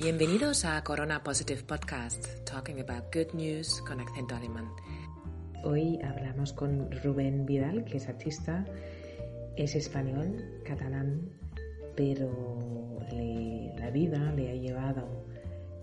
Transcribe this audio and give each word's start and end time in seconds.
Bienvenidos 0.00 0.64
a 0.64 0.82
Corona 0.82 1.22
Positive 1.22 1.62
Podcast, 1.62 2.26
talking 2.44 2.80
about 2.80 3.14
good 3.14 3.34
news 3.34 3.82
con 3.86 4.00
acento 4.00 4.34
alemán. 4.34 4.66
Hoy 5.62 5.98
hablamos 6.02 6.52
con 6.54 6.90
Rubén 7.02 7.44
Vidal, 7.44 7.84
que 7.84 7.98
es 7.98 8.08
artista, 8.08 8.64
es 9.56 9.74
español, 9.74 10.62
catalán, 10.64 11.20
pero 11.96 12.98
le- 13.12 13.74
la 13.78 13.90
vida 13.90 14.32
le 14.32 14.50
ha 14.50 14.54
llevado, 14.54 15.06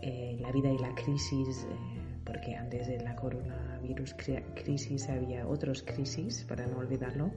eh, 0.01 0.37
la 0.41 0.51
vida 0.51 0.71
y 0.71 0.77
la 0.79 0.93
crisis, 0.95 1.67
eh, 1.69 2.21
porque 2.25 2.55
antes 2.55 2.87
de 2.87 2.99
la 3.01 3.15
coronavirus 3.15 4.15
cri- 4.17 4.43
crisis 4.63 5.09
había 5.09 5.47
otros 5.47 5.83
crisis, 5.83 6.43
para 6.47 6.65
no 6.65 6.79
olvidarlo, 6.79 7.31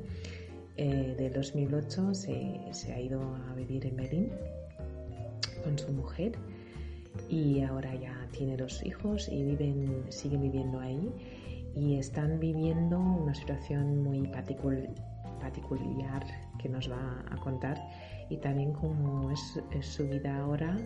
eh, 0.79 1.15
del 1.19 1.33
2008 1.35 2.15
se, 2.15 2.59
se 2.73 2.93
ha 2.95 3.01
ido 3.01 3.21
a 3.51 3.55
vivir 3.55 3.85
en 3.87 3.97
Berlín 3.97 4.31
con 5.63 5.79
su 5.79 5.93
mujer 5.93 6.33
y 7.29 7.63
ahora 7.63 7.95
ya 7.95 8.27
tiene 8.33 8.57
dos 8.57 8.83
hijos 8.85 9.29
y 9.29 9.43
viven, 9.45 10.05
siguen 10.11 10.43
viviendo 10.43 10.81
ahí 10.81 11.11
y 11.75 11.97
están 11.99 12.41
viviendo 12.41 12.99
una 12.99 13.35
situación 13.35 14.03
muy 14.03 14.21
particul- 14.23 14.89
particular 15.41 16.25
que 16.59 16.69
nos 16.69 16.91
va 16.91 17.25
a 17.31 17.37
contar 17.37 17.79
y 18.29 18.37
también 18.39 18.73
cómo 18.73 19.31
es, 19.31 19.61
es 19.73 19.87
su 19.87 20.09
vida 20.09 20.37
ahora 20.39 20.77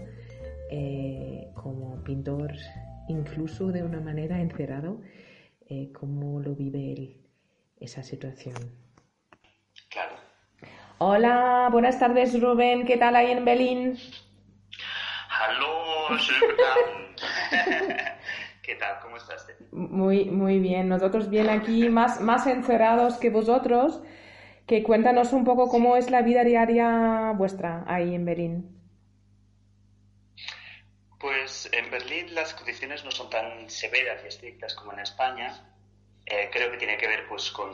eh, 0.70 1.50
como 1.54 1.96
pintor 2.04 2.52
incluso 3.08 3.68
de 3.68 3.82
una 3.82 4.00
manera 4.00 4.40
encerrado 4.40 5.00
eh, 5.68 5.90
cómo 5.92 6.40
lo 6.40 6.54
vive 6.54 6.92
él 6.92 7.20
esa 7.80 8.02
situación 8.02 8.54
Claro. 9.90 10.14
Hola, 10.98 11.68
buenas 11.70 11.98
tardes 11.98 12.40
Rubén, 12.40 12.86
¿qué 12.86 12.96
tal 12.96 13.16
ahí 13.16 13.30
en 13.32 13.44
Berlín? 13.44 13.96
Abend. 15.30 15.83
¿Qué 18.62 18.74
tal? 18.76 18.98
¿Cómo 19.02 19.16
estás? 19.16 19.46
Muy, 19.72 20.26
muy 20.26 20.58
bien, 20.58 20.88
nosotros 20.88 21.28
bien 21.30 21.48
aquí, 21.50 21.88
más, 21.88 22.20
más 22.20 22.46
encerrados 22.46 23.16
que 23.16 23.30
vosotros, 23.30 24.00
que 24.66 24.82
cuéntanos 24.82 25.32
un 25.32 25.44
poco 25.44 25.68
cómo 25.68 25.96
es 25.96 26.10
la 26.10 26.22
vida 26.22 26.44
diaria 26.44 27.32
vuestra 27.36 27.84
ahí 27.86 28.14
en 28.14 28.24
Berlín. 28.24 28.70
Pues 31.18 31.68
en 31.72 31.90
Berlín 31.90 32.34
las 32.34 32.54
condiciones 32.54 33.04
no 33.04 33.10
son 33.10 33.30
tan 33.30 33.68
severas 33.70 34.22
y 34.24 34.28
estrictas 34.28 34.74
como 34.74 34.92
en 34.92 35.00
España. 35.00 35.70
Eh, 36.26 36.50
creo 36.52 36.70
que 36.70 36.76
tiene 36.78 36.96
que 36.98 37.08
ver 37.08 37.26
pues 37.28 37.50
con, 37.50 37.70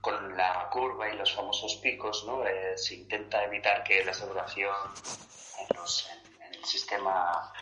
con 0.00 0.36
la 0.36 0.68
curva 0.70 1.08
y 1.12 1.16
los 1.16 1.32
famosos 1.34 1.76
picos, 1.76 2.24
¿no? 2.26 2.44
Eh, 2.46 2.76
se 2.76 2.96
intenta 2.96 3.44
evitar 3.44 3.82
que 3.84 4.04
la 4.04 4.12
saturación 4.12 4.74
en, 5.70 5.76
los- 5.76 6.08
en- 6.10 6.27
sistema 6.64 7.52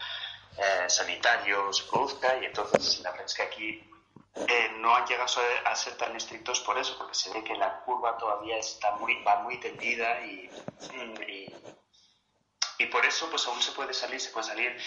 eh, 0.57 0.89
sanitario 0.89 1.73
se 1.73 1.85
produzca 1.85 2.39
y 2.41 2.47
entonces 2.47 3.01
la 3.01 3.11
verdad 3.11 3.27
es 3.27 3.35
que 3.35 3.43
aquí 3.43 3.91
eh, 4.35 4.71
no 4.77 4.95
han 4.95 5.07
llegado 5.07 5.25
a 5.25 5.29
ser, 5.29 5.67
a 5.67 5.75
ser 5.75 5.97
tan 5.97 6.15
estrictos 6.15 6.61
por 6.61 6.79
eso, 6.79 6.97
porque 6.99 7.15
se 7.15 7.33
ve 7.33 7.43
que 7.43 7.55
la 7.57 7.81
curva 7.81 8.17
todavía 8.19 8.59
está 8.59 8.93
muy, 8.97 9.23
va 9.23 9.43
muy 9.43 9.59
tendida 9.59 10.21
y, 10.27 10.51
y, 11.27 11.55
y 12.79 12.87
por 12.87 13.05
eso 13.05 13.29
pues 13.31 13.47
aún 13.47 13.61
se 13.63 13.73
puede 13.73 13.95
salir, 13.95 14.21
se 14.21 14.31
puede 14.31 14.47
salir 14.47 14.81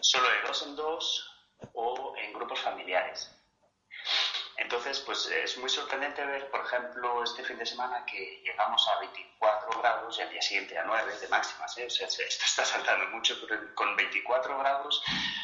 solo 0.00 0.28
de 0.30 0.42
dos 0.46 0.62
en 0.62 0.76
dos 0.76 1.30
o 1.74 2.14
en 2.16 2.32
grupos 2.32 2.60
familiares. 2.60 3.30
Entonces, 4.60 4.98
pues 5.00 5.26
es 5.26 5.56
muy 5.56 5.68
sorprendente 5.70 6.24
ver, 6.26 6.50
por 6.50 6.60
ejemplo, 6.64 7.22
este 7.22 7.44
fin 7.44 7.56
de 7.58 7.64
semana 7.64 8.04
que 8.04 8.40
llegamos 8.42 8.86
a 8.88 8.98
24 8.98 9.70
grados 9.80 10.18
y 10.18 10.22
al 10.22 10.30
día 10.30 10.42
siguiente 10.42 10.76
a 10.76 10.82
9 10.82 11.16
de 11.16 11.28
máximas. 11.28 11.78
¿eh? 11.78 11.86
O 11.86 11.90
sea, 11.90 12.08
se- 12.10 12.26
esto 12.26 12.44
está 12.44 12.64
saltando 12.64 13.06
mucho, 13.08 13.36
pero 13.40 13.72
con 13.74 13.94
24 13.94 14.58
grados 14.58 15.00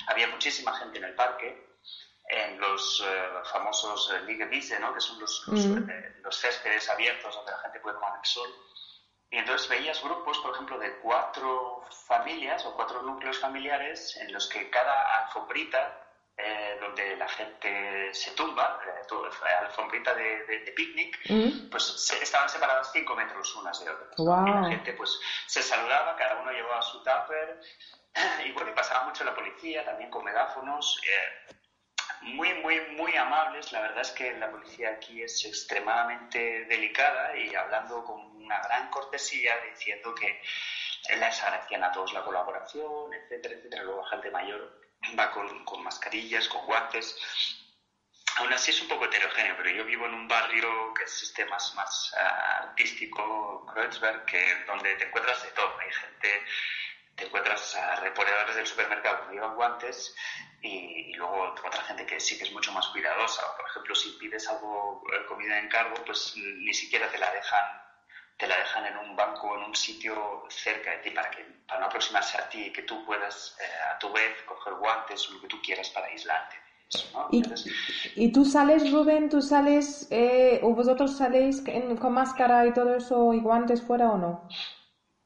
había 0.08 0.26
muchísima 0.28 0.74
gente 0.74 0.98
en 0.98 1.04
el 1.04 1.14
parque, 1.14 1.64
en 2.28 2.58
los 2.58 3.02
eh, 3.06 3.28
famosos 3.52 4.10
eh, 4.14 4.20
Liegewiese, 4.22 4.80
¿no? 4.80 4.92
que 4.92 5.00
son 5.00 5.20
los, 5.20 5.42
los, 5.46 5.64
Mm. 5.66 5.88
eh, 5.90 6.14
los 6.22 6.36
céspedes 6.36 6.88
abiertos 6.90 7.34
donde 7.36 7.52
la 7.52 7.58
gente 7.58 7.78
puede 7.80 7.94
tomar 7.94 8.18
el 8.18 8.24
sol. 8.26 8.48
Y 9.30 9.38
entonces 9.38 9.68
veías 9.68 10.02
grupos, 10.02 10.38
por 10.38 10.54
ejemplo, 10.54 10.78
de 10.78 10.98
cuatro 10.98 11.82
familias 12.06 12.64
o 12.66 12.74
cuatro 12.74 13.02
núcleos 13.02 13.38
familiares 13.38 14.16
en 14.16 14.32
los 14.32 14.48
que 14.48 14.70
cada 14.70 15.18
alfombrita, 15.24 16.00
eh, 16.36 16.76
donde 16.80 17.16
la 17.16 17.28
gente 17.28 18.12
se 18.12 18.32
tumba, 18.32 18.80
eh, 18.86 19.02
todo, 19.08 19.28
alfombrita 19.60 20.14
de, 20.14 20.44
de- 20.46 20.58
de 20.60 20.72
picnic, 20.72 21.18
¿Mm? 21.28 21.70
pues 21.70 21.84
se- 21.84 22.22
estaban 22.22 22.48
separadas 22.48 22.90
cinco 22.92 23.14
metros 23.14 23.54
unas 23.56 23.82
de 23.84 23.90
otras. 23.90 24.10
Guau. 24.16 24.46
Y 24.46 24.50
la 24.50 24.68
gente 24.68 24.92
pues 24.94 25.18
se 25.46 25.62
saludaba, 25.62 26.16
cada 26.16 26.36
uno 26.40 26.50
llevaba 26.50 26.82
su 26.82 26.98
tupper, 27.02 27.60
y 28.44 28.52
bueno, 28.52 28.70
y 28.70 28.74
pasaba 28.74 29.04
mucho 29.04 29.24
la 29.24 29.34
policía, 29.34 29.84
también 29.84 30.10
con 30.10 30.24
megáfonos. 30.24 31.00
eh, 31.04 31.54
muy, 32.22 32.54
muy, 32.54 32.80
muy 32.92 33.14
amables. 33.16 33.70
La 33.72 33.80
verdad 33.82 34.00
es 34.00 34.10
que 34.12 34.32
la 34.38 34.50
policía 34.50 34.90
aquí 34.90 35.22
es 35.22 35.44
extremadamente 35.44 36.64
delicada 36.64 37.36
y 37.36 37.54
hablando 37.54 38.02
con 38.02 38.18
una 38.36 38.60
gran 38.62 38.88
cortesía, 38.88 39.54
diciendo 39.70 40.14
que 40.14 40.40
les 41.16 41.42
agradecían 41.42 41.84
a 41.84 41.92
todos 41.92 42.14
la 42.14 42.22
colaboración, 42.24 43.12
etcétera, 43.12 43.54
etcétera. 43.56 43.82
Luego 43.82 44.02
la 44.02 44.08
gente 44.08 44.30
mayor 44.30 44.80
va 45.18 45.30
con, 45.30 45.64
con 45.64 45.82
mascarillas, 45.82 46.48
con 46.48 46.64
guantes. 46.66 47.16
Aún 48.36 48.52
así 48.52 48.72
es 48.72 48.82
un 48.82 48.88
poco 48.88 49.04
heterogéneo, 49.04 49.56
pero 49.56 49.70
yo 49.70 49.84
vivo 49.84 50.06
en 50.06 50.14
un 50.14 50.26
barrio 50.26 50.92
que 50.94 51.04
es 51.04 51.22
este 51.22 51.44
más, 51.46 51.72
más 51.74 52.12
ah, 52.16 52.58
artístico, 52.64 53.64
Kreuzberg, 53.72 54.24
que, 54.24 54.64
donde 54.66 54.96
te 54.96 55.04
encuentras 55.04 55.42
de 55.44 55.50
todo. 55.50 55.78
Hay 55.78 55.92
gente, 55.92 56.44
te 57.14 57.26
encuentras 57.26 57.76
a 57.76 57.96
reponedores 58.00 58.56
del 58.56 58.66
supermercado 58.66 59.28
que 59.28 59.34
llevan 59.34 59.54
guantes 59.54 60.16
y, 60.62 61.12
y 61.12 61.14
luego 61.14 61.52
otra 61.52 61.82
gente 61.84 62.06
que 62.06 62.18
sí 62.18 62.36
que 62.36 62.44
es 62.44 62.52
mucho 62.52 62.72
más 62.72 62.88
cuidadosa. 62.88 63.56
Por 63.56 63.68
ejemplo, 63.70 63.94
si 63.94 64.10
pides 64.18 64.48
algo, 64.48 65.04
eh, 65.12 65.26
comida 65.26 65.58
en 65.58 65.66
encargo, 65.66 65.94
pues 66.04 66.34
ni 66.36 66.74
siquiera 66.74 67.08
te 67.08 67.18
la 67.18 67.32
dejan 67.32 67.83
te 68.36 68.46
la 68.46 68.56
dejan 68.58 68.86
en 68.86 68.96
un 68.96 69.14
banco 69.14 69.56
en 69.56 69.62
un 69.62 69.74
sitio 69.74 70.42
cerca 70.48 70.90
de 70.92 70.98
ti 70.98 71.10
para 71.10 71.30
que 71.30 71.44
para 71.66 71.80
no 71.80 71.86
aproximarse 71.86 72.36
a 72.36 72.48
ti 72.48 72.64
y 72.66 72.72
que 72.72 72.82
tú 72.82 73.04
puedas 73.04 73.54
eh, 73.60 73.64
a 73.94 73.98
tu 73.98 74.10
vez 74.12 74.42
coger 74.42 74.74
guantes 74.74 75.28
o 75.28 75.32
lo 75.32 75.40
que 75.40 75.46
tú 75.48 75.60
quieras 75.62 75.90
para 75.90 76.06
aislarte. 76.08 76.56
Eso, 76.92 77.08
¿no? 77.12 77.26
¿Y, 77.30 77.38
Entonces, 77.38 77.72
y 78.14 78.28
tú 78.32 78.44
sales, 78.44 78.90
Rubén, 78.90 79.28
tú 79.28 79.40
sales, 79.40 80.06
eh, 80.10 80.58
o 80.62 80.74
vosotros 80.74 81.16
saléis 81.16 81.62
en- 81.66 81.96
con 81.96 82.12
máscara 82.12 82.66
y 82.66 82.72
todo 82.72 82.94
eso 82.94 83.32
y 83.32 83.40
guantes 83.40 83.82
fuera 83.82 84.10
o 84.10 84.18
no? 84.18 84.42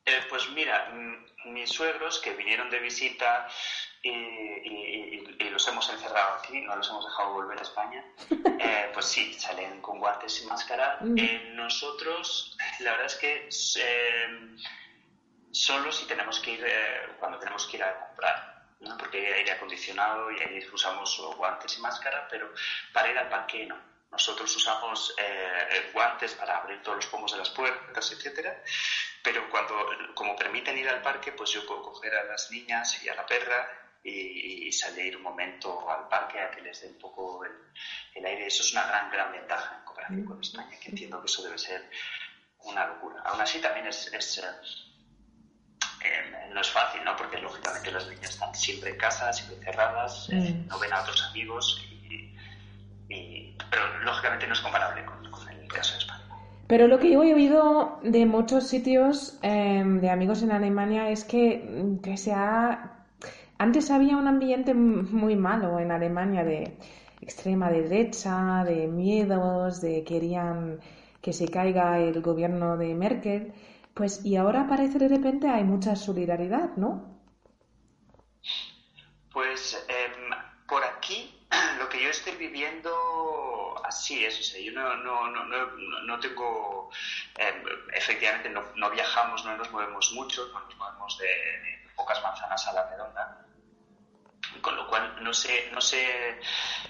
Eh, 0.05 0.21
pues 0.29 0.49
mira, 0.51 0.87
mm, 0.91 1.53
mis 1.53 1.69
suegros 1.71 2.19
que 2.21 2.33
vinieron 2.33 2.71
de 2.71 2.79
visita 2.81 3.47
y, 4.03 4.11
y- 4.11 5.15
y- 5.39 5.45
y 5.47 5.51
los 5.51 5.67
hemos 5.69 5.89
encerrado 5.91 6.35
aquí, 6.35 6.61
no 6.61 6.77
los 6.77 6.89
hemos 6.89 7.05
dejado 7.05 7.33
volver 7.33 7.59
a 7.59 7.63
España, 7.63 8.05
eh, 8.59 8.91
pues 8.93 9.07
sí, 9.07 9.33
salen 9.33 9.81
con 9.81 9.99
guantes 9.99 10.41
y 10.41 10.45
máscara. 10.47 10.97
Mm. 11.01 11.19
Eh, 11.19 11.41
nosotros, 11.55 12.57
la 12.81 12.93
verdad 12.93 13.07
es 13.07 13.17
que 13.17 13.49
eh, 13.81 14.29
solo 15.50 15.91
si 15.93 16.06
tenemos 16.06 16.41
que 16.41 16.53
ir, 16.53 16.65
eh, 16.67 17.09
cuando 17.19 17.39
tenemos 17.39 17.67
que 17.67 17.77
ir 17.77 17.83
a 17.83 17.99
comprar, 17.99 18.55
¿no? 18.81 18.97
porque 18.97 19.19
hay 19.19 19.33
aire 19.41 19.53
acondicionado 19.53 20.31
y 20.31 20.39
ahí 20.41 20.65
usamos 20.73 21.19
guantes 21.37 21.77
y 21.77 21.81
máscara, 21.81 22.27
pero 22.31 22.53
para 22.93 23.11
ir 23.11 23.19
al 23.19 23.29
parque 23.29 23.67
no. 23.67 23.79
Nosotros 24.11 24.56
usamos 24.56 25.15
eh, 25.19 25.91
guantes 25.93 26.35
para 26.35 26.56
abrir 26.56 26.81
todos 26.81 26.97
los 26.97 27.06
pomos 27.09 27.31
de 27.31 27.37
las 27.39 27.51
puertas, 27.51 28.11
etcétera, 28.11 28.62
pero 29.23 29.51
cuando, 29.51 29.87
como 30.15 30.35
permiten 30.35 30.79
ir 30.79 30.89
al 30.89 31.03
parque, 31.03 31.33
pues 31.33 31.51
yo 31.51 31.67
puedo 31.67 31.83
coger 31.83 32.15
a 32.15 32.25
las 32.25 32.51
niñas 32.51 33.03
y 33.03 33.09
a 33.11 33.15
la 33.15 33.27
perra 33.27 33.69
y, 34.05 34.69
y 34.69 34.73
salir 34.73 35.17
un 35.17 35.23
momento 35.23 35.89
al 35.91 36.09
parque 36.09 36.41
a 36.41 36.50
que 36.50 36.61
les 36.62 36.81
dé 36.81 36.89
un 36.89 36.99
poco 36.99 37.45
el, 37.45 37.53
el 38.15 38.25
aire. 38.27 38.47
Eso 38.47 38.62
es 38.62 38.73
una 38.73 38.87
gran, 38.87 39.11
gran 39.11 39.33
ventaja 39.33 39.77
en 39.79 39.85
comparación 39.85 40.25
con 40.25 40.41
España, 40.41 40.77
que 40.81 40.91
entiendo 40.91 41.21
que 41.21 41.27
eso 41.27 41.43
debe 41.43 41.59
ser 41.59 41.89
una 42.65 42.87
locura. 42.87 43.21
Aún 43.25 43.41
así 43.41 43.61
también 43.61 43.87
es, 43.87 44.12
es, 44.12 44.39
eh, 44.39 44.43
eh, 46.05 46.50
no 46.53 46.61
es 46.61 46.71
fácil, 46.71 47.03
¿no? 47.05 47.17
Porque 47.17 47.39
lógicamente 47.39 47.91
las 47.91 48.09
niñas 48.09 48.31
están 48.31 48.55
siempre 48.55 48.91
en 48.91 48.97
casa, 48.97 49.33
siempre 49.33 49.56
encerradas, 49.56 50.29
eh, 50.31 50.55
Mm. 50.55 50.69
no 50.69 50.79
ven 50.79 50.93
a 50.93 51.01
otros 51.03 51.23
amigos, 51.31 51.81
y, 51.91 52.31
y- 53.15 53.56
pero 53.71 53.99
lógicamente 54.01 54.47
no 54.47 54.53
es 54.55 54.61
comparable 54.61 55.05
con, 55.05 55.31
con 55.31 55.49
el 55.49 55.69
caso 55.69 55.93
de 55.93 55.99
España. 55.99 56.25
Pero 56.69 56.87
lo 56.87 56.99
que 56.99 57.11
yo 57.11 57.23
he 57.25 57.33
oído 57.33 57.99
de 58.03 58.27
muchos 58.27 58.65
sitios 58.67 59.39
em, 59.43 60.01
de 60.03 60.11
amigos 60.11 60.43
en 60.43 60.53
Alemania 60.53 61.09
es 61.11 61.25
que, 61.25 61.99
que 62.03 62.17
se 62.19 62.33
ha... 62.35 62.98
Antes 63.58 63.90
había 63.90 64.16
un 64.16 64.28
ambiente 64.28 64.72
muy 64.72 65.34
malo 65.34 65.78
en 65.81 65.90
Alemania 65.90 66.44
de 66.44 66.78
extrema 67.20 67.70
derecha, 67.70 68.64
de 68.64 68.87
miedos, 68.87 69.81
de 69.81 70.05
querían 70.05 70.81
que 71.20 71.32
se 71.32 71.49
caiga 71.49 71.99
el 71.99 72.22
gobierno 72.22 72.76
de 72.76 72.94
Merkel, 72.94 73.52
pues 73.94 74.25
y 74.25 74.37
ahora 74.37 74.69
parece 74.69 74.99
de 74.99 75.08
repente 75.08 75.49
hay 75.49 75.64
mucha 75.64 75.96
solidaridad, 75.96 76.76
¿no? 76.76 77.19
Pues 79.32 79.84
em, 79.88 80.31
por 80.69 80.84
aquí 80.84 81.34
lo 81.81 81.88
que 81.88 82.00
yo 82.02 82.10
estoy 82.10 82.37
viviendo 82.37 83.75
así 83.84 84.25
es, 84.25 84.38
o 84.38 84.43
sea, 84.43 84.60
yo 84.60 84.72
no, 84.72 84.96
no, 84.99 85.31
no, 85.31 85.46
no 86.06 86.20
tengo, 86.20 86.90
em, 87.37 87.64
efectivamente 87.94 88.50
no, 88.50 88.90
viajamos, 88.90 89.44
no 89.44 89.56
nos 89.56 89.70
movemos 89.72 90.12
mucho, 90.12 90.46
no 90.52 90.60
nos 90.60 90.76
movemos 90.76 91.19
de, 91.19 91.78
pocas 91.96 92.22
manzanas 92.22 92.66
a 92.69 92.72
la 92.72 92.88
redonda, 92.88 93.44
con 94.60 94.76
lo 94.76 94.87
cual 94.88 95.22
no 95.22 95.32
sé, 95.32 95.69
no 95.72 95.81
sé 95.81 96.40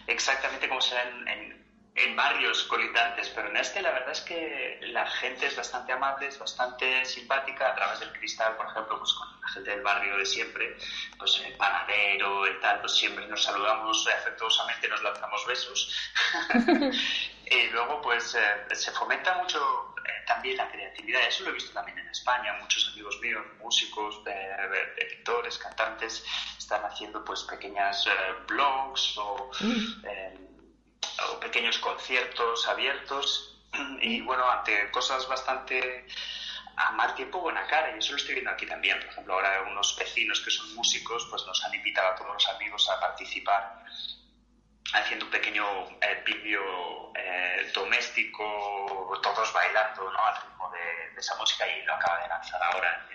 exactamente 0.07 0.69
cómo 0.69 0.81
será 0.81 1.03
en 1.03 1.59
en 1.99 2.15
barrios 2.15 2.65
colindantes, 2.65 3.29
pero 3.31 3.49
en 3.49 3.57
este 3.57 3.83
la 3.83 3.91
verdad 3.91 4.13
es 4.13 4.21
que 4.21 4.79
la 4.93 5.07
gente 5.07 5.47
es 5.47 5.57
bastante 5.57 5.93
amable, 5.93 6.29
es 6.29 6.39
bastante 6.39 7.05
simpática, 7.05 7.71
a 7.71 7.75
través 7.75 8.01
del 8.01 8.13
cristal, 8.13 8.57
por 8.57 8.67
ejemplo, 8.67 8.99
pues 8.99 9.13
con 9.15 9.41
la 9.41 9.49
gente 9.49 9.71
del 9.71 9.83
barrio 9.83 10.17
de 10.17 10.25
siempre, 10.25 10.77
pues 11.19 11.43
el 11.45 11.57
panadero 11.57 12.47
y 12.47 12.61
tal, 12.61 12.81
pues 12.81 12.93
siempre 12.93 13.27
nos 13.27 13.43
saludamos 13.43 14.07
afectuosamente, 14.07 14.89
nos 14.89 15.03
lanzamos 15.03 15.45
besos. 15.47 16.11
y 17.51 17.67
luego 17.71 18.01
pues 18.01 18.35
eh, 18.35 18.75
se 18.75 18.93
fomenta 18.93 19.35
mucho 19.35 19.95
también 20.29 20.59
la 20.59 20.71
creatividad, 20.71 21.27
eso 21.27 21.43
lo 21.43 21.51
he 21.51 21.55
visto 21.55 21.73
también 21.73 21.99
en 21.99 22.09
España, 22.09 22.53
muchos 22.61 22.89
amigos 22.93 23.19
míos, 23.21 23.45
músicos, 23.59 24.21
editores, 24.97 25.59
cantantes, 25.59 26.25
están 26.57 26.85
haciendo 26.85 27.25
pues 27.25 27.43
pequeñas 27.45 28.07
eh, 28.07 28.11
blogs 28.47 29.17
o... 29.19 29.51
Mm. 29.61 30.05
o 31.33 31.41
pequeños 31.41 31.79
conciertos 31.79 32.69
abiertos. 32.69 33.55
Y 34.01 34.21
bueno, 34.23 34.49
ante 34.51 34.91
cosas 34.91 35.27
bastante 35.29 36.07
a 36.77 36.93
mal 36.93 37.15
tiempo 37.15 37.41
buena 37.41 37.67
cara. 37.67 37.95
Y 37.95 37.99
eso 37.99 38.13
lo 38.13 38.19
estoy 38.19 38.35
viendo 38.35 38.51
aquí 38.51 38.67
también. 38.67 38.99
Por 39.01 39.09
ejemplo, 39.09 39.35
ahora 39.35 39.63
unos 39.71 39.97
vecinos 39.97 40.41
que 40.41 40.51
son 40.51 40.75
músicos 40.75 41.27
pues 41.31 41.45
nos 41.47 41.63
han 41.65 41.75
invitado 41.75 42.09
a 42.09 42.15
todos 42.15 42.33
los 42.33 42.49
amigos 42.49 42.89
a 42.89 43.01
participar 43.01 43.85
haciendo 44.95 45.27
un 45.27 45.31
pequeño 45.31 45.65
eh, 46.01 46.23
vídeo 46.25 47.13
eh, 47.15 47.71
doméstico, 47.75 49.19
todos 49.23 49.53
bailando 49.53 50.11
¿no? 50.11 50.27
al 50.27 50.35
ritmo 50.35 50.71
de, 50.71 51.19
esa 51.19 51.37
música 51.37 51.67
y 51.67 51.83
lo 51.85 51.95
acaba 51.95 52.23
de 52.23 52.29
lanzar 52.29 52.63
ahora 52.63 53.09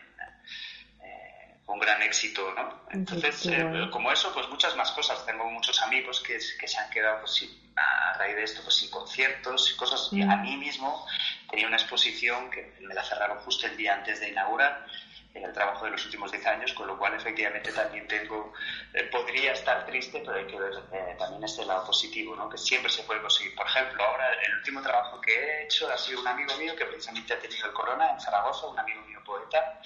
un 1.67 1.79
gran 1.79 2.01
éxito, 2.01 2.53
¿no? 2.55 2.83
Entonces, 2.91 3.45
eh, 3.47 3.87
como 3.91 4.11
eso, 4.11 4.33
pues 4.33 4.47
muchas 4.49 4.75
más 4.75 4.91
cosas. 4.91 5.25
Tengo 5.25 5.49
muchos 5.49 5.81
amigos 5.81 6.21
que, 6.21 6.37
que 6.59 6.67
se 6.67 6.77
han 6.77 6.89
quedado 6.89 7.21
pues, 7.21 7.45
a 7.75 8.13
raíz 8.17 8.35
de 8.35 8.43
esto 8.43 8.61
pues, 8.63 8.75
sin 8.75 8.91
conciertos 8.91 9.71
y 9.71 9.77
cosas. 9.77 10.09
Mm. 10.11 10.29
A 10.29 10.35
mí 10.37 10.57
mismo 10.57 11.05
tenía 11.49 11.67
una 11.67 11.77
exposición 11.77 12.49
que 12.51 12.75
me 12.81 12.93
la 12.93 13.03
cerraron 13.03 13.39
justo 13.39 13.65
el 13.67 13.77
día 13.77 13.93
antes 13.93 14.19
de 14.19 14.29
inaugurar 14.29 14.85
en 15.33 15.43
el 15.43 15.51
trabajo 15.51 15.85
de 15.85 15.91
los 15.91 16.05
últimos 16.05 16.31
10 16.31 16.45
años, 16.45 16.73
con 16.73 16.87
lo 16.87 16.97
cual 16.97 17.15
efectivamente 17.15 17.71
también 17.71 18.07
tengo, 18.07 18.53
eh, 18.93 19.03
podría 19.05 19.53
estar 19.53 19.85
triste, 19.85 20.21
pero 20.23 20.37
hay 20.37 20.45
que 20.45 20.59
ver 20.59 20.73
eh, 20.91 21.15
también 21.17 21.43
este 21.43 21.65
lado 21.65 21.85
positivo, 21.87 22.35
¿no? 22.35 22.47
que 22.47 22.57
siempre 22.57 22.91
se 22.91 23.03
puede 23.03 23.21
conseguir. 23.21 23.55
Por 23.55 23.65
ejemplo, 23.65 24.03
ahora 24.03 24.31
el 24.33 24.55
último 24.55 24.81
trabajo 24.81 25.19
que 25.21 25.33
he 25.33 25.63
hecho 25.65 25.91
ha 25.91 25.97
sido 25.97 26.21
un 26.21 26.27
amigo 26.27 26.55
mío 26.57 26.75
que 26.75 26.85
precisamente 26.85 27.33
ha 27.33 27.39
tenido 27.39 27.67
el 27.67 27.73
corona 27.73 28.11
en 28.11 28.19
Zaragoza, 28.19 28.67
un 28.67 28.77
amigo 28.77 29.01
mío 29.01 29.19
poeta, 29.25 29.81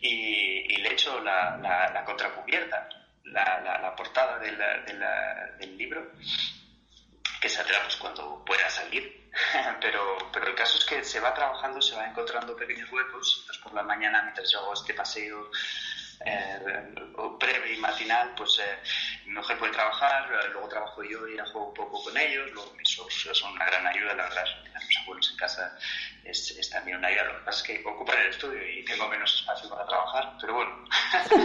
y, 0.00 0.76
le 0.76 0.88
he 0.88 0.92
hecho 0.92 1.20
la, 1.20 2.02
contracubierta, 2.04 2.88
la, 3.24 3.94
portada 3.96 4.38
del, 4.38 5.76
libro, 5.76 6.12
que 7.40 7.48
saldrá 7.48 7.80
pues, 7.82 7.96
cuando 7.96 8.44
pueda 8.44 8.68
salir. 8.70 9.19
pero, 9.80 10.18
pero 10.32 10.46
el 10.46 10.54
caso 10.54 10.78
es 10.78 10.84
que 10.84 11.04
se 11.04 11.20
va 11.20 11.34
trabajando, 11.34 11.80
se 11.80 11.96
va 11.96 12.06
encontrando 12.06 12.56
pequeños 12.56 12.90
huecos, 12.90 13.38
entonces 13.40 13.62
por 13.62 13.74
la 13.74 13.82
mañana 13.82 14.22
mientras 14.22 14.50
yo 14.52 14.60
hago 14.60 14.74
este 14.74 14.94
paseo 14.94 15.50
eh, 16.24 16.58
breve 17.38 17.74
y 17.74 17.78
matinal, 17.78 18.34
pues 18.36 18.58
eh, 18.58 18.78
mi 19.26 19.32
mujer 19.32 19.58
puede 19.58 19.72
trabajar, 19.72 20.28
luego 20.52 20.68
trabajo 20.68 21.02
yo 21.02 21.26
y 21.26 21.38
juego 21.38 21.68
un 21.68 21.74
poco 21.74 22.02
con 22.04 22.16
ellos, 22.16 22.50
luego 22.52 22.72
mis 22.74 22.88
socios 22.90 23.38
son 23.38 23.52
una 23.52 23.64
gran 23.64 23.86
ayuda, 23.86 24.14
la 24.14 24.24
verdad, 24.24 24.44
tener 24.62 24.82
los 24.82 24.96
abuelos 25.02 25.30
en 25.30 25.36
casa 25.38 25.78
es, 26.24 26.50
es, 26.58 26.68
también 26.68 26.98
una 26.98 27.08
ayuda, 27.08 27.24
lo 27.24 27.38
que 27.38 27.44
pasa 27.46 27.58
es 27.58 27.62
que 27.64 27.88
ocupan 27.88 28.18
el 28.18 28.26
estudio 28.28 28.60
y 28.70 28.84
tengo 28.84 29.08
menos 29.08 29.34
espacio 29.34 29.70
para 29.70 29.86
trabajar, 29.86 30.36
pero 30.40 30.54
bueno. 30.54 30.84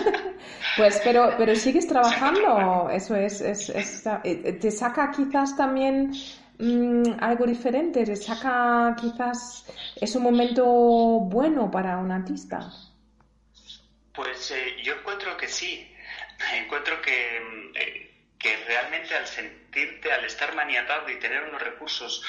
pues, 0.77 1.01
pero, 1.03 1.33
pero 1.37 1.55
sigues 1.55 1.87
trabajando, 1.87 2.89
eso 2.89 3.15
es, 3.15 3.39
es, 3.39 3.69
es, 3.69 4.03
eh, 4.25 4.57
te 4.59 4.71
saca 4.71 5.09
quizás 5.11 5.55
también 5.55 6.11
mm, 6.59 7.17
algo 7.19 7.45
diferente, 7.45 8.05
te 8.05 8.15
saca 8.15 8.95
quizás, 8.99 9.65
es 9.95 10.15
un 10.15 10.23
momento 10.23 10.65
bueno 10.65 11.69
para 11.69 11.97
un 11.97 12.11
artista. 12.11 12.71
Pues 14.13 14.51
eh, 14.51 14.77
yo 14.83 14.95
encuentro 14.95 15.35
que 15.37 15.47
sí. 15.47 15.91
Encuentro 16.53 17.01
que, 17.01 17.39
mm, 17.39 17.75
eh, 17.75 18.11
que 18.39 18.55
realmente 18.67 19.15
al 19.15 19.27
sentirte, 19.27 20.11
al 20.11 20.25
estar 20.25 20.55
maniatado 20.55 21.09
y 21.09 21.19
tener 21.19 21.43
unos 21.43 21.61
recursos 21.61 22.23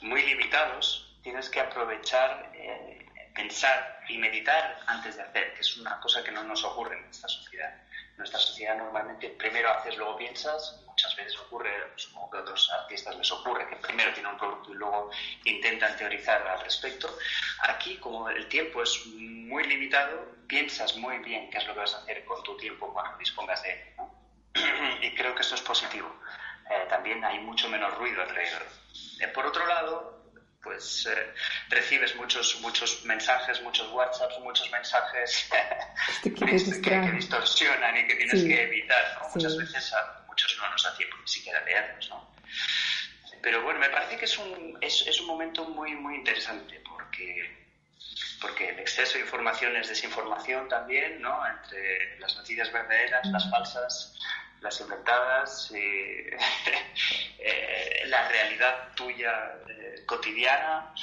muy 0.00 0.22
limitados, 0.22 1.18
tienes 1.22 1.48
que 1.48 1.60
aprovechar, 1.60 2.50
eh, 2.54 3.06
pensar 3.34 4.00
y 4.08 4.18
meditar 4.18 4.80
antes 4.86 5.16
de 5.16 5.22
hacer, 5.22 5.54
que 5.54 5.60
es 5.60 5.76
una 5.76 6.00
cosa 6.00 6.24
que 6.24 6.32
no 6.32 6.42
nos 6.42 6.64
ocurre 6.64 6.98
en 6.98 7.04
esta 7.04 7.28
sociedad. 7.28 7.72
En 8.10 8.16
nuestra 8.18 8.40
sociedad 8.40 8.76
normalmente 8.76 9.28
primero 9.30 9.70
haces, 9.70 9.96
luego 9.96 10.16
piensas, 10.16 10.84
muchas 11.08 11.16
veces 11.16 11.40
ocurre, 11.40 11.70
supongo 11.96 12.30
que 12.30 12.38
a 12.38 12.40
otros 12.40 12.70
artistas 12.70 13.16
les 13.16 13.32
ocurre, 13.32 13.68
que 13.68 13.76
primero 13.76 14.12
tienen 14.12 14.32
un 14.32 14.38
producto 14.38 14.72
y 14.72 14.74
luego 14.74 15.10
intentan 15.44 15.96
teorizar 15.96 16.46
al 16.46 16.60
respecto. 16.60 17.08
Aquí, 17.62 17.96
como 17.96 18.28
el 18.28 18.46
tiempo 18.48 18.82
es 18.82 19.06
muy 19.06 19.64
limitado, 19.64 20.36
piensas 20.46 20.96
muy 20.96 21.18
bien 21.18 21.48
qué 21.50 21.58
es 21.58 21.66
lo 21.66 21.74
que 21.74 21.80
vas 21.80 21.94
a 21.94 21.98
hacer 21.98 22.24
con 22.24 22.42
tu 22.42 22.56
tiempo 22.56 22.92
cuando 22.92 23.16
dispongas 23.18 23.62
de 23.62 23.72
él. 23.72 23.78
y 25.02 25.14
creo 25.14 25.34
que 25.34 25.42
esto 25.42 25.54
es 25.54 25.62
positivo. 25.62 26.14
Eh, 26.70 26.86
también 26.88 27.24
hay 27.24 27.38
mucho 27.40 27.68
menos 27.68 27.96
ruido 27.96 28.20
alrededor. 28.22 28.66
Eh, 29.20 29.28
por 29.28 29.46
otro 29.46 29.66
lado, 29.66 30.18
pues 30.62 31.06
eh, 31.06 31.34
recibes 31.70 32.14
muchos 32.16 32.60
muchos 32.60 33.04
mensajes, 33.04 33.62
muchos 33.62 33.90
WhatsApps, 33.90 34.38
muchos 34.40 34.70
mensajes 34.70 35.48
que, 36.22 36.34
que, 36.34 36.44
distorsionan 37.12 37.96
y 37.96 38.06
que 38.06 38.16
tienes 38.16 38.44
que 38.44 38.62
evitar. 38.62 39.18
Muchas 39.34 39.56
veces 39.56 39.92
a 39.94 40.18
muchos 40.18 40.27
no 40.58 40.70
nos 40.70 40.82
da 40.82 40.96
tiempo 40.96 41.16
ni 41.20 41.28
siquiera 41.28 41.64
leerlos. 41.64 42.08
¿no? 42.10 42.30
Pero 43.42 43.62
bueno, 43.62 43.80
me 43.80 43.90
parece 43.90 44.16
que 44.16 44.24
es 44.24 44.38
un, 44.38 44.78
es, 44.80 45.06
es 45.06 45.20
un 45.20 45.26
momento 45.26 45.64
muy, 45.64 45.94
muy 45.94 46.16
interesante 46.16 46.80
porque 46.88 47.58
porque 48.40 48.68
el 48.68 48.78
exceso 48.78 49.14
de 49.14 49.20
información 49.20 49.74
es 49.76 49.88
desinformación 49.88 50.68
también, 50.68 51.20
¿no? 51.20 51.44
Entre 51.46 52.18
las 52.20 52.36
noticias 52.36 52.72
verdaderas, 52.72 53.26
las 53.26 53.50
falsas, 53.50 54.16
las 54.60 54.80
inventadas, 54.80 55.72
eh, 55.74 56.36
la 58.06 58.28
realidad 58.28 58.94
tuya 58.94 59.54
eh, 59.68 60.02
cotidiana 60.06 60.94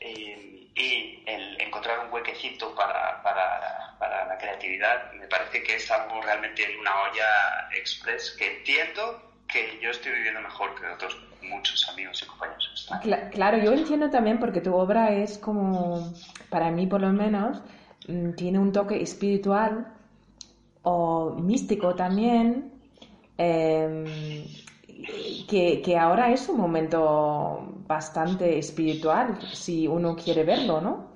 y 0.00 1.22
el 1.26 1.60
encontrar 1.60 2.00
un 2.00 2.12
huequecito 2.12 2.74
para, 2.74 3.22
para, 3.22 3.81
para, 4.02 4.26
la 4.26 4.36
creatividad 4.36 5.12
me 5.12 5.28
parece 5.28 5.62
que 5.62 5.76
es 5.76 5.88
algo 5.88 6.20
realmente 6.22 6.64
en 6.68 6.80
una 6.80 6.90
olla 7.02 7.68
express 7.72 8.34
que 8.36 8.58
entiendo 8.58 9.22
que 9.46 9.78
yo 9.80 9.90
estoy 9.90 10.12
viviendo 10.12 10.40
mejor 10.40 10.74
que 10.74 10.86
otros 10.86 11.16
muchos 11.42 11.88
amigos 11.88 12.20
y 12.20 12.26
compañeros. 12.26 12.90
Claro, 13.30 13.58
yo 13.58 13.72
entiendo 13.72 14.10
también 14.10 14.40
porque 14.40 14.60
tu 14.60 14.74
obra 14.74 15.12
es 15.12 15.38
como, 15.38 16.12
para 16.50 16.72
mí 16.72 16.88
por 16.88 17.00
lo 17.00 17.12
menos, 17.12 17.62
mm, 18.08 18.32
tiene 18.32 18.58
un 18.58 18.72
toque 18.72 19.00
espiritual 19.00 19.86
o 20.82 21.30
místico 21.30 21.94
también, 21.94 22.72
em, 23.38 24.04
que, 25.48 25.80
que, 25.80 25.96
ahora 25.96 26.32
es 26.32 26.48
un 26.48 26.58
momento 26.58 27.84
bastante 27.86 28.58
espiritual, 28.58 29.38
si 29.52 29.86
uno 29.86 30.16
quiere 30.16 30.42
verlo, 30.42 30.80
¿no? 30.80 31.11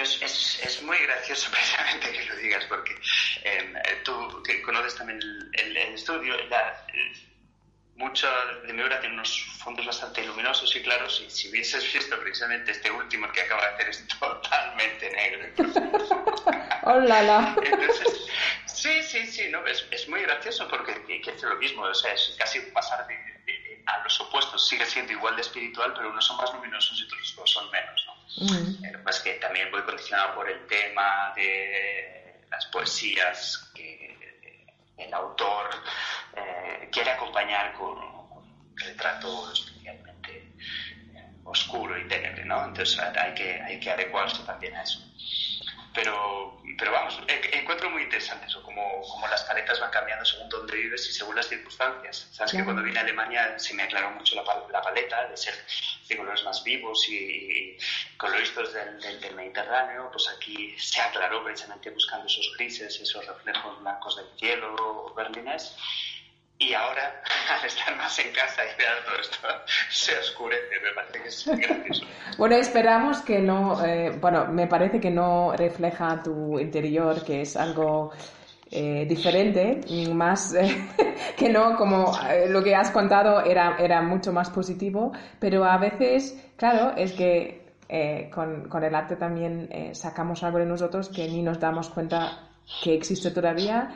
Pues 0.00 0.18
es, 0.22 0.60
es 0.64 0.82
muy 0.82 0.96
gracioso 0.96 1.50
precisamente 1.52 2.10
que 2.10 2.24
lo 2.24 2.34
digas, 2.36 2.64
porque 2.64 2.94
em, 3.44 3.74
tú 4.02 4.42
que 4.42 4.62
conoces 4.62 4.94
también 4.94 5.20
el, 5.52 5.76
el, 5.76 5.94
estudio, 5.94 6.34
la, 6.48 6.86
mucha 7.96 8.28
de 8.66 8.72
mi 8.72 8.80
obra 8.80 8.98
tiene 8.98 9.16
unos 9.16 9.44
fondos 9.62 9.84
bastante 9.84 10.24
luminosos 10.24 10.74
y 10.74 10.80
claros 10.80 11.22
y 11.26 11.28
si 11.28 11.50
hubieses 11.50 11.92
visto 11.92 12.18
precisamente 12.18 12.70
este 12.70 12.90
último 12.90 13.30
que 13.30 13.42
acaba 13.42 13.60
de 13.60 13.74
hacer 13.74 13.88
es 13.90 14.08
totalmente 14.18 15.10
negro. 15.10 15.68
¡Hola! 16.84 17.54
Entonces, 17.62 18.26
sí, 18.64 19.02
sí, 19.02 19.26
sí, 19.26 19.50
no, 19.50 19.66
es, 19.66 19.86
es 19.90 20.08
muy 20.08 20.22
gracioso 20.22 20.66
porque 20.66 21.20
que 21.20 21.30
hace 21.30 21.46
lo 21.46 21.56
mismo, 21.56 21.82
o 21.82 21.94
sea, 21.94 22.14
es 22.14 22.34
casi 22.38 22.58
pasar 22.72 23.06
de, 23.06 23.69
a 23.86 23.98
lo 23.98 24.04
los 24.04 24.20
opuestos, 24.20 24.66
sigue 24.66 24.86
siendo 24.86 25.12
igual 25.12 25.36
de 25.36 25.42
espiritual, 25.42 25.92
pero 25.94 26.10
unos 26.10 26.24
son 26.24 26.36
más 26.36 26.52
luminosos 26.52 26.98
y 26.98 27.04
otros 27.04 27.34
dos 27.36 27.50
son 27.50 27.70
menos. 27.70 28.06
¿no? 28.06 28.44
Mm. 28.44 28.84
Eh, 28.84 29.02
es 29.08 29.20
que 29.20 29.34
también 29.34 29.70
voy 29.70 29.82
condicionado 29.82 30.34
por 30.34 30.48
el 30.48 30.66
tema 30.66 31.32
de 31.36 32.44
las 32.50 32.66
poesías 32.66 33.70
que 33.74 34.10
el 34.96 35.14
autor 35.14 35.70
eh, 36.36 36.88
quiere 36.92 37.10
acompañar 37.10 37.72
con, 37.74 37.98
un 37.98 38.76
retrato 38.76 39.52
especialmente 39.52 40.52
eh, 41.14 41.30
oscuro 41.44 41.98
y 41.98 42.06
ténebre, 42.06 42.44
¿no? 42.44 42.64
Entonces 42.64 42.98
hay 42.98 43.34
que, 43.34 43.60
hay 43.60 43.80
que 43.80 43.90
adecuarse 43.90 44.42
también 44.44 44.74
a 44.76 44.82
eso. 44.82 45.00
Pero, 45.92 46.62
pero 46.78 46.92
vamos, 46.92 47.20
encuentro 47.52 47.90
muy 47.90 48.02
interesante 48.02 48.46
eso, 48.46 48.62
como, 48.62 49.02
como 49.02 49.26
las 49.26 49.42
paletas 49.42 49.80
van 49.80 49.90
cambiando 49.90 50.24
según 50.24 50.48
dónde 50.48 50.76
vives 50.76 51.08
y 51.08 51.12
según 51.12 51.34
las 51.34 51.48
circunstancias. 51.48 52.28
Sabes 52.30 52.52
que 52.52 52.64
cuando 52.64 52.82
vine 52.82 52.98
a 52.98 53.02
Alemania 53.02 53.58
se 53.58 53.74
me 53.74 53.82
aclaró 53.82 54.10
mucho 54.12 54.36
la, 54.36 54.44
la 54.70 54.80
paleta 54.80 55.26
de 55.26 55.36
ser 55.36 55.54
de 56.08 56.16
colores 56.16 56.44
más 56.44 56.62
vivos 56.62 57.08
y, 57.08 57.76
coloristas 58.16 58.72
del, 58.72 59.20
del, 59.20 59.34
Mediterráneo, 59.34 60.10
pues 60.12 60.28
aquí 60.28 60.74
se 60.78 61.00
aclaró 61.00 61.42
precisamente 61.42 61.90
buscando 61.90 62.26
esos 62.26 62.52
grises, 62.56 63.00
esos 63.00 63.26
reflejos 63.26 63.80
blancos 63.80 64.16
del 64.16 64.26
cielo 64.38 65.12
berlinés 65.16 65.74
y 66.60 66.74
ahora, 66.74 67.22
al 67.58 67.66
estar 67.66 67.96
más 67.96 68.16
en 68.18 68.32
casa 68.32 68.62
y 68.62 68.78
ver 68.78 69.04
todo 69.04 69.20
esto, 69.20 69.38
se 69.90 70.16
oscurece. 70.18 70.74
Me 70.84 70.92
parece 70.94 71.22
que 71.22 71.28
es 71.28 71.46
gracioso. 71.68 72.06
bueno, 72.38 72.56
esperamos 72.56 73.20
que 73.22 73.40
no. 73.40 73.84
Eh, 73.84 74.10
bueno, 74.20 74.46
me 74.46 74.66
parece 74.66 75.00
que 75.00 75.10
no 75.10 75.52
refleja 75.56 76.22
tu 76.22 76.58
interior, 76.58 77.24
que 77.24 77.40
es 77.40 77.56
algo. 77.56 78.12
Eh, 78.72 79.04
diferente, 79.04 79.80
más 80.14 80.54
eh, 80.54 80.68
que 81.36 81.48
no 81.48 81.76
como 81.76 82.16
lo 82.50 82.62
que 82.62 82.76
has 82.76 82.92
contado 82.92 83.44
era, 83.44 83.74
era 83.80 84.00
mucho 84.00 84.32
más 84.32 84.48
positivo, 84.48 85.10
pero 85.40 85.64
a 85.64 85.76
veces, 85.76 86.40
claro, 86.54 86.94
es 86.96 87.12
que 87.14 87.64
con, 88.32 88.68
con, 88.68 88.84
el 88.84 88.94
arte 88.94 89.16
también 89.16 89.90
sacamos 89.92 90.44
algo 90.44 90.58
de 90.58 90.66
nosotros 90.66 91.08
que 91.08 91.26
ni 91.26 91.42
nos 91.42 91.58
damos 91.58 91.90
cuenta 91.90 92.49
que 92.82 92.94
existe 92.94 93.30
todavía 93.30 93.90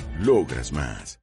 Logras 0.19 0.71
más. 0.71 1.19